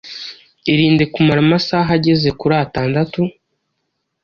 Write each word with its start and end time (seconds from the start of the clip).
Irinde 0.73 1.03
kumara 1.13 1.39
amasaha 1.45 1.89
ageze 1.97 2.29
kuri 2.39 2.55
atandatu 2.65 3.21